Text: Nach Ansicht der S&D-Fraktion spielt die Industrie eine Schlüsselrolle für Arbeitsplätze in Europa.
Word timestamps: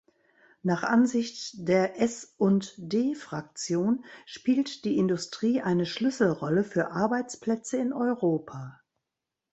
Nach 0.63 0.81
Ansicht 0.81 1.51
der 1.69 2.01
S&D-Fraktion 2.01 4.03
spielt 4.25 4.83
die 4.83 4.97
Industrie 4.97 5.61
eine 5.61 5.85
Schlüsselrolle 5.85 6.63
für 6.63 6.89
Arbeitsplätze 6.89 7.77
in 7.77 7.93
Europa. 7.93 8.81